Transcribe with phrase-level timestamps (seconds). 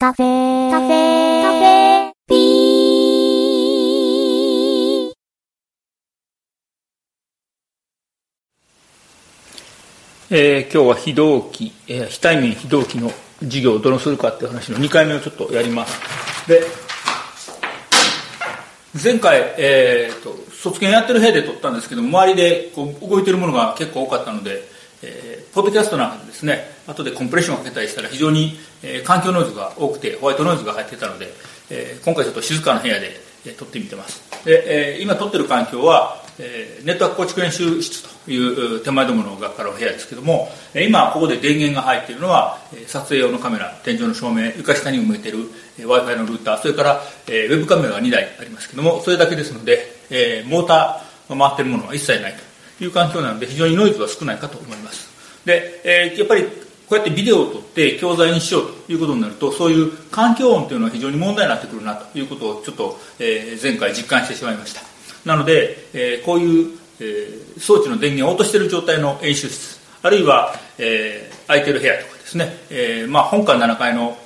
[0.00, 2.38] カフェカフェカフェピー。
[10.30, 16.48] え今日は非同期、えー非対面非同期の授業をどうするかっていう話の2回目をちょっとやります。
[16.48, 16.62] で、
[19.02, 31.32] 前回、えーと、卒検やってる部屋で撮ったんですけど、周りでこう動いてるものが結構多かったので、えーポッドキャストなんかでですね、後でコンプレッションをかけたりしたら非常に、えー環境ノイズが多くて、ホワイトノイズが入ってたので、
[31.70, 33.12] えー今回ちょっと静かな部屋で、
[33.46, 34.22] えー撮ってみてます。
[34.44, 45.38] で、えー今撮ってる環境は、えーネットワーク構築演習室という手前どもの学科の部屋ですけども、今ここで電源が入っているのは、撮影用のカメラ、天井の照明、床下に埋めている、
[45.78, 52.47] えー Wi-Fi のルーター、それから、えーウェブカメラが2台ありますけども、それだけですので、えーモーターが回ってるものは一切ないと
[52.80, 55.08] いう環境なので、非常にノイズは少ないかと思います。
[55.44, 56.44] で、えーやっぱり
[56.88, 64.80] こうやってビデオを撮って教材にしようということになると、そういう環境音というのは非常に問題になってくるなということをちょっと、えー前回実感してしまいました。
[65.24, 74.18] なので、えーこういう、えー装置の電源を落としている状態の演習室、あるいは、えー空いてる部屋とかですね、えーまあ、本館7階の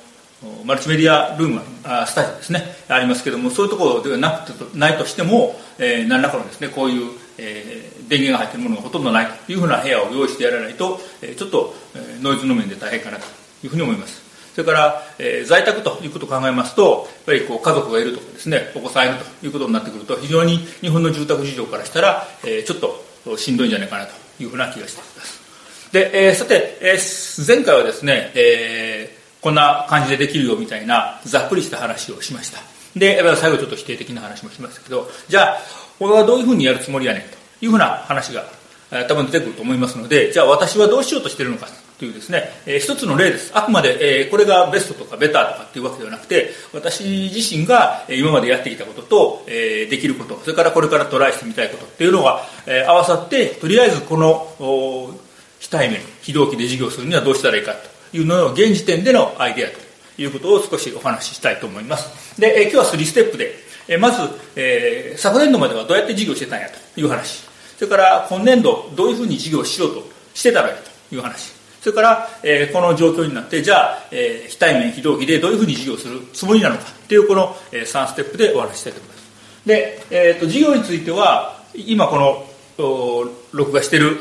[0.65, 13.25] マルチメディアルームあスタジオですねありますけどもそういうところではなくてないとしても、えー何らかのですねこういう、えー電源が入ってるものがほとんどないというふうな部屋を用意してやらないと、えちょっと、えノイズの面で大変かなと
[13.63, 14.21] いうふうに思います。
[14.53, 18.71] それから、えー在宅ということを考えますとやっぱりこう家族がいるとかですね。
[18.75, 25.39] お子さんいるということになってくると非常に日本の住宅事情からしたら、えーちょっとしんどいんじゃないかなというふうな気がしています。
[25.91, 32.82] で、えーさて、えー前回はですね、えーこんな感じでできるよみたいなざっくりした話をしました。
[32.95, 35.57] で最後ちょっと否定的な話もしましたけどじゃあ
[35.99, 37.27] 俺はどういうふうにやるつもりやねんと
[37.65, 38.43] いうふうな話が、
[38.91, 43.51] えー多分出てくると思いますのでじゃあ私はどうしようとしてるのかというですね、えー一つの例です。
[43.55, 55.15] あくまで、えーこれがベストとかベターとかっていうわけではなくて私自身が今までやってきたことと、えーできることそれからこれからトライしてみたいことっていうのが、えー合わさってとりあえずこの
[55.59, 57.73] 非対面非同期で授業するにはどうしたらいいか
[58.11, 59.82] というのの現時点でのアイデアと。
[60.17, 62.39] いうことを少しお話ししたいと思います。
[62.39, 63.55] で、えー今日は3ステップで、
[63.87, 64.21] えーまず、
[64.55, 67.43] えー昨年度まではどうやって授業してたんやという話。
[67.77, 70.03] それから今年度どういうふうに授業しようと
[70.33, 70.75] してたらいい
[71.09, 71.51] という話。
[71.81, 79.23] それから、えーこの状況になってじゃあ、えー非対面非同期でどういうふうに授業するつもりなのかというこの、え3ステップでお話ししたいと思います。
[79.65, 82.45] で、えーと授業については今この
[83.51, 84.17] 録画してる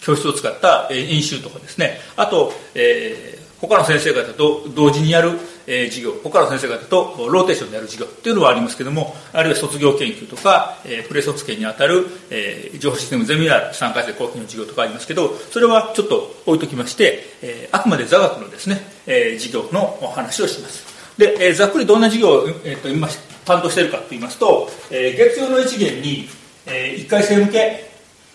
[0.00, 1.98] 教室を使った演習とかですね。
[2.16, 20.84] あと、えー他の先生方と同時にやる、えー授業他の先生方とローテーションでやる授業っていうのはありますけどもあるいは卒業研究とか、えープレ卒研にあたる、えー情報システムゼミナール3回生後期の授業とかありますけどそれはちょっと置いときまして、えーあくまで座学のですね、えー授業のお話をします。
[21.18, 23.08] で、えーざっくりどんな授業を、えーと今
[23.44, 26.28] 担当しているかと言いますと、えー月曜の一元に、
[26.66, 27.90] え1回生向け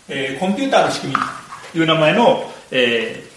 [0.07, 1.19] えーコンピューターの仕組み
[1.73, 3.28] という名前の、えー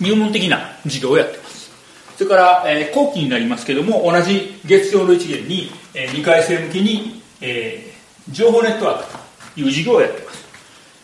[0.00, 1.70] 入門的な授業をやってます。
[2.16, 7.94] それから、えー後期になりますけども同じ月曜の一元に、え2回生向けに、えー
[8.32, 9.12] 情報ネットワーク
[9.54, 10.44] という授業をやってます。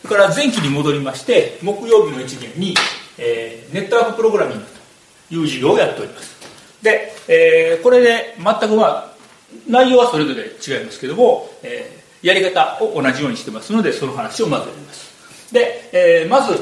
[0.03, 2.75] それから前期に戻りまして木曜日の一元に、
[3.19, 4.65] えーネットワークプログラミング
[5.29, 6.37] という授業をやっております。
[6.83, 9.11] で、えーこれで全くまあ
[9.69, 15.53] 内容はそれぞれ違いますけども、えーやり方を同じようにしてますのでその話をまずやります。
[15.53, 16.55] で、えーまず、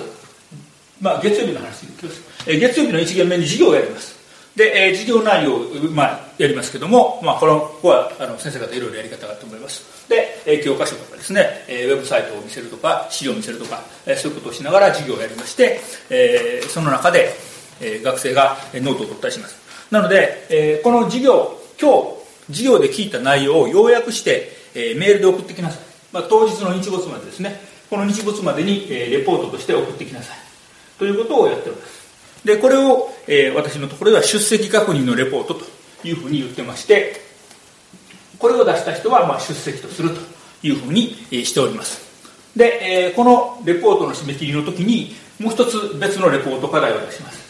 [1.00, 4.16] まあ、月曜日の話に行きます、えー月曜日の1限目に授業をやります。
[4.56, 5.60] で、えー授業内容を、
[5.94, 10.08] まあ、やりますけども、まあ、このここはあの先生方いろいろやり方があると思います。
[10.08, 17.32] で、えー教科書とかですね、えーウェブサイトを見せるとか資料を見せるとか、えーそういうことをしながら授業をやりまして、えーその中で、
[17.81, 19.56] えー学生がノートを取ったりします。
[19.92, 21.92] なので、えーこの授業今
[22.48, 25.82] 日授業で聞いた内容を要約して、えーメールで送ってきなさい、
[26.12, 27.60] まあ、当日の日没までですね。
[27.88, 30.47] この日没までに、えーレポートとして送ってきなさい。
[30.98, 31.98] ということをやっております。
[32.44, 35.64] でこれを、えー私のところでは出席確認のレポートと
[36.05, 37.20] いうふうに言ってまして
[38.38, 40.20] これを出した人はまあ出席とすると
[40.62, 42.06] いうふうにえーしております。
[42.56, 47.49] で、えーこのレポートの締め切りの時にもう一つ別のレポート課題を出します。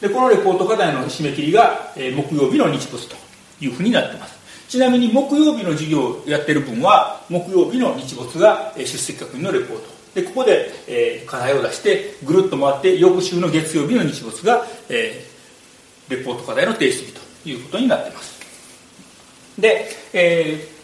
[0.00, 3.16] でこのレポート課題の締め切りが、えー木曜日の日没と
[3.60, 4.38] いうふうになってます。
[4.68, 9.97] ちなみに木曜日の授業をやってる分は木曜日の日没が出席確認のレポート。
[10.14, 15.38] でここで、えー課題を出してぐるっと回って翌週の月曜日の日没が、えー
[16.10, 18.40] レポート課題の提出日ということになっています。
[19.58, 20.78] で、えー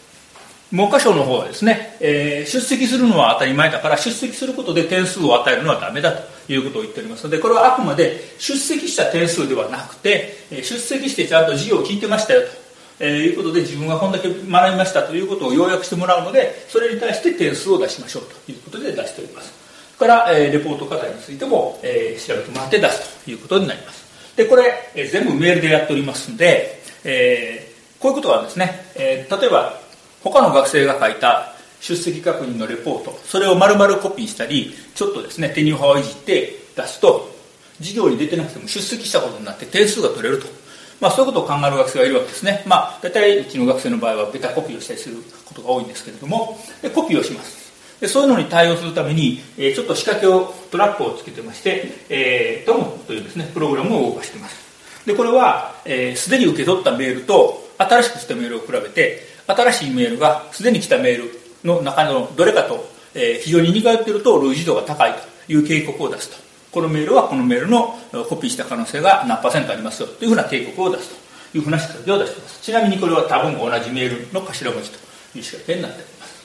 [0.71, 12.64] 文科省の方はですね、えー、出席するのは当たり前だから出席することで点数を与えるのはダメだということを言っておりますのでこれはあくまで出席した点数ではなくて出席してちゃんと授業を聞いてましたよと。
[12.99, 19.53] えー、いうことで自分がこんだけ学びましたということを要約してもらうのでそれに対して点数を出しましょうということで出しております。
[19.97, 24.35] から、えー、レポート課題についても、えー、調べてもらって出すということになります。
[24.35, 29.79] でこれ、えー、全部メールでやっておりますので、えー、こういうことはですね、えー、例えば
[30.23, 37.29] 他の学生が書いた出席確認のレポートそれを丸々コピーしたりちょっとですね手に派をいじって出すと
[37.77, 40.47] 授業に出てなくても出席したことになって点数が取れると。
[41.01, 46.59] まあ、そういうことを考える学生がいるわけですね、まあ、大体うちの学生の場合はベタコピーをしたりすることが多いんですけれども。
[46.81, 47.65] でコピーをします。
[47.99, 55.05] でそういうのに対応するために、えー、ちょっと仕掛けをトラップをつけてまして、えー、トムというですねプログラムを動かしています。
[55.05, 65.13] でこれはすで、ー、に受け取ったメールと新しくしたメールを比べて新しいメールがすでに来たメールの中のどれかと、えー、非常に似通っていると類似度が高い
[65.47, 66.37] という警告を出すと。
[66.75, 71.09] このメールはこのメールのコピーした可能性が何パーセントありますよというふうな警告を出す
[71.53, 72.61] というふうな仕掛けを出しています。
[72.61, 74.97] ちなみにこれは多分同じメールの頭文字と
[75.37, 76.35] いう仕掛けになっております。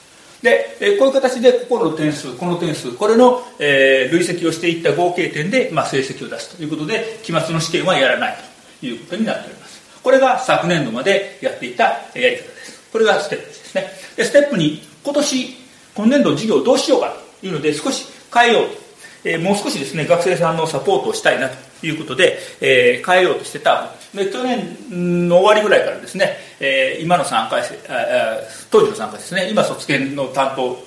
[0.41, 8.37] でこういう形でここの点数この点数これの、え、累積をしていった合計点で、ま、成績を出すということで期末の試験はやらない
[8.79, 9.81] ということになっております。
[10.01, 12.89] これが昨年度までやっていたやり方です。
[12.89, 13.87] これがステップですね。
[14.15, 15.55] でステップに今年
[15.93, 18.90] 今年度授業をどうしようかというので少し変えようと。
[19.23, 23.91] えー、もう少しですね学生さんのサポートをしたいなということで、えー、変えようとしてた。
[24.13, 28.39] で去年の終わりぐらいからですね、えー、今の3回生あ
[28.69, 30.77] 当時の3回生ですね今卒検の担当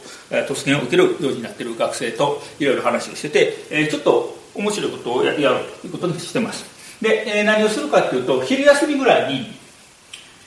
[0.47, 6.65] 卒検を受けるようになっている学生といろいろ話をしてて、えー、ちょっと面白いことをやろうということにしてます。
[7.01, 9.47] で、えー、何をするかというと昼休みぐらいに、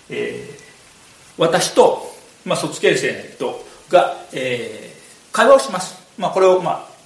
[0.09, 0.61] えー、
[1.37, 6.96] 私と、まあ、卒検生とが、えー、会話をします、まあ、これを、まあ、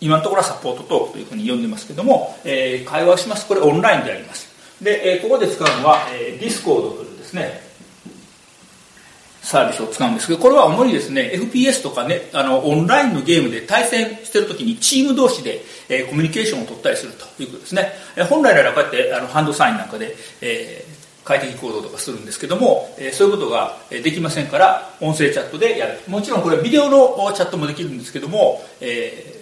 [0.00, 3.46] 今のところはサポートトークというふうに呼んでますけども、えー、会話をします。
[3.46, 4.48] これオンラインであります。
[4.82, 7.66] で、えー、ここで使うのは、えー、ディスコードというですね
[9.42, 20.96] サービスを使うんですけどこれは主にですね FPS とかねあのオンラインのゲームで対戦してる時にチーム同士で、えー、コミュニケーションを取ったりするということですね、えー、本来ならこうやってあのハンドサインなんかで、えー
[21.26, 25.98] 快適行動とかするんですけども、えー、そういうことができませんから音声チャットでやる。
[26.06, 29.35] もちろんこれはビデオのチャットもできるんですけども、え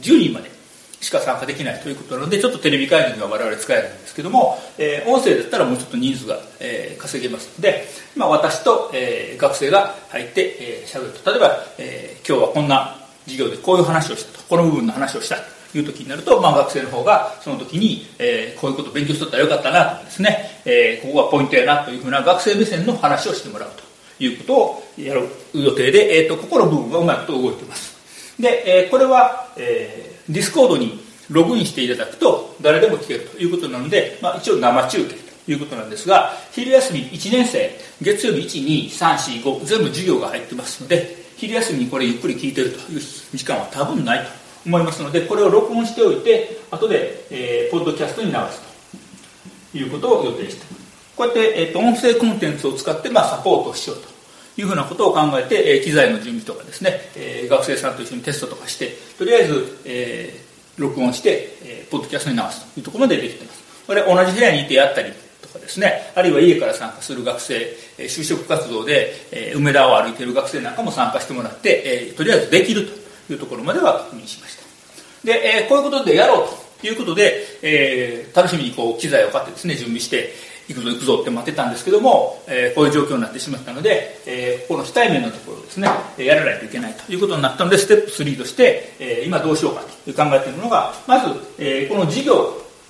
[0.00, 0.56] 10人まで
[1.00, 7.84] しか参加できないということなのでちょっとテレビ会議が我々使えるんですけども、えー、音声だったらもうちょっと人数が、えー、稼げますので、
[8.16, 11.30] まあ、私と、えー、学生が入ってえー、ると。
[11.30, 27.95] 例えば、えー、今日はこんな授業でこういう話をしたとこの部分の話をしたという時になると、まあ、学生の方がその時に、えー、こういうことを勉強しとったらよかったなとかですね、えー、ここがポイントやなというふうな学生目線の話をしてもらうということをやる予定で、えーと、ここの部分がうまくと動いています。
[28.40, 31.00] で、えー、これは、えー、ディスコードに
[31.30, 35.14] ログインしていただくと誰でも聞けるということなので、まあ、一応生中継
[35.46, 37.70] ということなんですが昼休み1年生
[38.02, 38.40] 月曜日
[38.98, 44.30] 12345全部授業が入ってますので昼休みにこれゆっくり聞いてるという時間は多分ないと
[44.66, 48.60] 思いますのでこれを録音しておいて後で、えー、ポッドキャストに流す
[49.72, 50.66] ということを予定して
[51.16, 54.15] こうやって、えーと、音声コンテンツを使って、まあ、サポートしようと。
[54.56, 63.64] いうふうなことを考えて、え機材の準備とかですね、え学生さんと一緒にテストとかしてとりあえず、えー、録音して、えー、ポッドキャストに流すというところまでできています。
[63.86, 65.12] これ同じ部屋にいてやったり
[65.42, 67.54] とかですねあるいは家から参加する学生、
[67.98, 72.86] え就職活動で、え梅田を歩いている学生なんかも参加してもらって、えとりあえずできる
[73.26, 74.62] というところまでは確認しました。
[75.24, 80.32] で、えこういうことでやろうということで、え楽しみにこう機材を買ってですね準備して
[80.68, 91.26] 行くぞ行くぞって待ってたんですけども、えー、こういう状況になってしまったので、えー、この非対面のところですね、やらないといけないということになったので、ステップ3として、えー、今どうしようかと考えているのが、まず、
[91.58, 92.34] えー、この事業、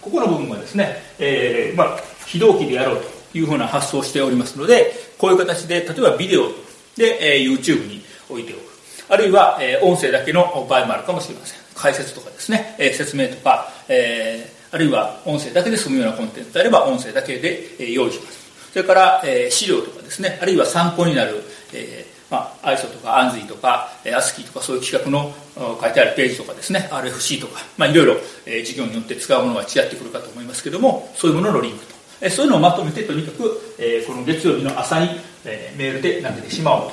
[0.01, 3.03] ここの部分はですね、えーまあ、非同期でやろう
[3.33, 6.49] というふうな発想をしておりますので、こういう形で、例えばビデオ
[6.97, 8.67] で、えー、YouTube に置いておく。
[9.09, 11.59] あるいは、えー、音声だけの場合もあるかもしれません。
[11.75, 18.47] 解説とかですね、えー、説明とか、えー、あるいは音声だけで済むようなコンテンツであれば音声だけで用意します。
[18.73, 20.39] それから、資料とかですね。
[20.43, 21.43] あるいは参考になる、
[21.73, 25.33] えまあ、ISO とか ANSI とか ASCII とかそういう企画の
[25.81, 26.89] 書いてあるページとかですね。
[26.91, 31.85] RFC とか、まあ、いろいろ、え授業によって使うものが違ってくるかと思いますけどもそういうもののリンク
[32.21, 35.09] と、そういうのをまとめてとにかく、えこの月曜日の朝に、
[35.45, 36.91] えメールで投げてしまおう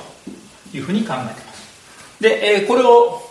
[0.71, 1.63] というふうに考えています。
[2.21, 3.22] で、えこれを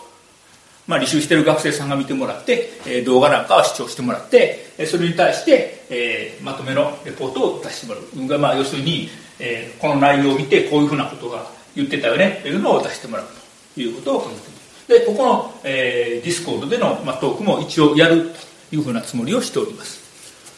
[0.86, 9.08] まあ、履修してる学生さんが見てもらって、えー、動画なんかは視聴してもらって、えそれに対して、えー、まとめのレポートを出してもらう、まあ、要するに、
[9.38, 13.26] えー、この内容を見てこういうふうなことが言ってたよねというのを出してもらう
[13.74, 18.30] ということを考えてでここの、えー、ディスコードでの、まあ、トークも一応やる
[18.70, 20.02] というふうなつもりをしております。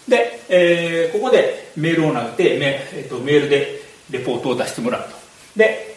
[0.08, 5.16] で、えー、ここでメールを投げてメ,、えーと、メールでレポートを出してもらうと。
[5.56, 5.93] で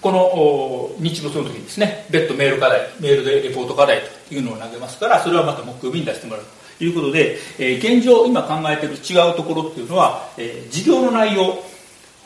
[0.00, 6.44] この日没の時にですね別途メール課題メールでレポート課題というのを投げますからそれはまた木曜日に出してもらう
[6.78, 11.58] ということで、えー、現状今考えている違うところっていうのは、えー、授業の内容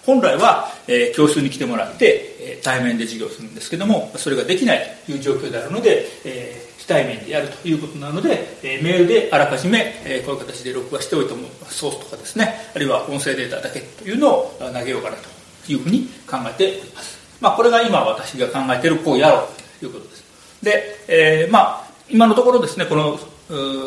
[0.04, 20.24] 本来は、えー、教室に来てもらって、えー、対面で授業するんですけどもそれができないという状況であるので、えー、非対面でやるということなので、えー、メールであらかじめ、えー、こういう形で録画しておいてもソースとかですねあるいは音声データだけというのを投げようかなというふうに考えております、まあ、これが今私が考えているこうやろうということです。
[20.62, 23.18] で、えー、まあ今のところですねこの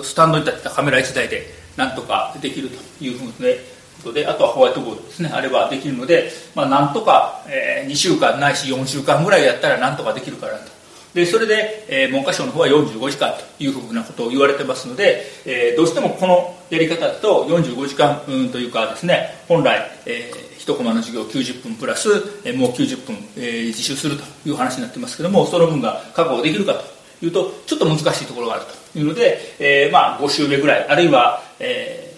[0.03, 1.47] スタンドに立ったカメラ1台で
[1.77, 10.75] なんとかできるというふうでことであとはホワイトボードですねあればできるので、まあ、なんとか、えー、2週間ないし4週間ぐらいやったらなんとかできるかなと。
[11.13, 22.09] でそれで、えー、文科省の方は45時間というふうなことを言われてますので、えー、どうしてもこのやり方だと45時間、うん、というかですね本来、えー、1コマの授業90分プラス、
[22.43, 32.11] えー、もう90分、えー、自習するという話になってますけどもその分が確保できるかというとちょっと難しいところがあるというので、えーまあ、5週目ぐらいあるいは、え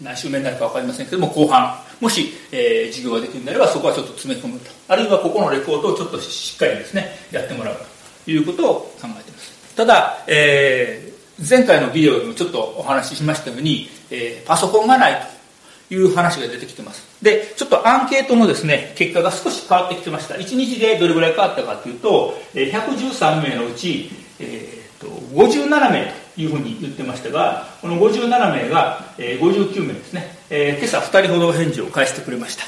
[0.00, 4.70] ー、何週目になるか分かりませんけども後半もし、えー、授業ができるんであればそこはちょっと詰め込むと。
[4.88, 7.76] あるいはここのレポートをちょっとしっかりですねやってもらう
[8.24, 9.76] ということを考えています。
[9.76, 15.41] ただ、えー、前回のビデオでもちょっとお話ししましたように、えー、パソコンがないと。
[15.90, 17.06] いう話が出てきてます。
[17.22, 20.34] でちょっとアンケートのですね結果が少し変わってきてました。
[20.34, 24.10] 1日でどれぐらい変わったかというと113名のうち、
[24.40, 32.64] えー、と57名というふうに言ってましたがこの57名が、えー、59名ですね、えー、今朝2人ほど返事を返してくれました。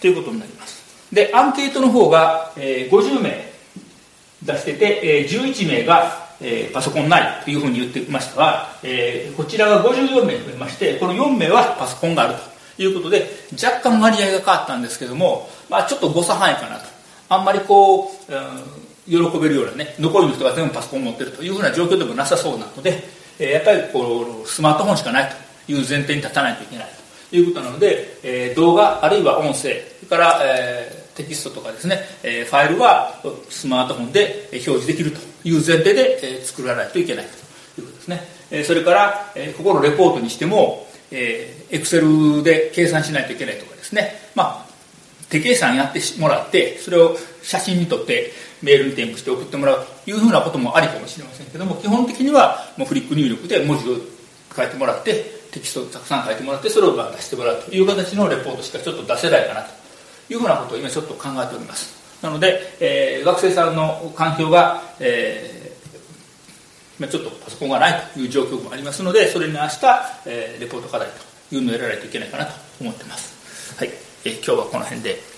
[0.00, 0.80] ということになります。
[1.12, 3.50] でアンケートの方が、えー、50名
[4.42, 12.34] 出してて、えー、11名が、えー、パソコンないというふうに言ってましたが、えー、こちらが54名増えましてこの4名はパソコンがある
[12.76, 16.84] ということで若干割合が変わったんですけども、まあ、ちょっと誤差範囲かなと。
[17.28, 18.06] あんまりこう、
[19.08, 23.04] うん、喜べるようなね残りの人が全部パソコン持ってるというふうな状況でもなさそうなので、
[23.38, 25.32] えー、やっぱりこうスマートフォンしかない
[25.66, 26.88] という前提に立たないといけない
[27.30, 29.74] ということなので、えー、動画あるいは音声それ
[30.08, 37.26] から、えーテキストとかですね、えファイルはスマートフォンで表示できるという前提で、え作らないといけない
[37.76, 44.70] ということですね、えそれから、えここのレポートにしても、えー、Excel で計算しないといけないとかですね、まあ、
[45.28, 53.96] 手計算やってもらってそれを写真に撮ってメールに添付して送ってもらうというふうなこともありかもしれませんけども基本的にはもうフリック入力で文字を
[54.54, 59.79] 書いてもらってテキストをたくさん書いてもらってそれを出してもらうという形のレポートしかちょっと出せないかなと。
[60.30, 62.00] いうふうなことを今ちょっと考えております。
[62.22, 71.08] なので、えー、学生さんの環境が、えー、ちょっとパソコンがないという状況もありますのでそれに合わせた、えー、レポート課題
[71.48, 73.76] というのをやらないといけないかなと思ってます。
[73.78, 73.90] はい、
[74.24, 75.29] えー、今日はこの辺で。